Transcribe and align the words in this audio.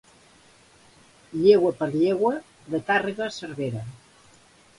Llegua 1.41 1.73
per 1.81 1.89
llegua, 1.97 2.33
de 2.73 2.81
Tàrrega 2.89 3.27
a 3.27 3.37
Cervera. 3.37 3.87